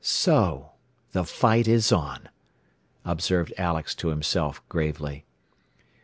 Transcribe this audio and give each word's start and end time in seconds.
"So! 0.03 0.71
the 1.11 1.23
'fight' 1.23 1.67
is 1.67 1.91
on!" 1.91 2.29
observed 3.05 3.53
Alex 3.55 3.93
to 3.93 4.07
himself 4.07 4.67
gravely. 4.67 5.25